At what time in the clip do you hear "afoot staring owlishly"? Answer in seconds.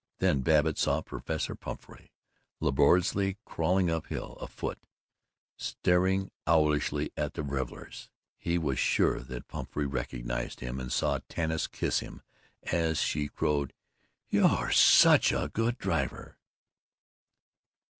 4.41-7.11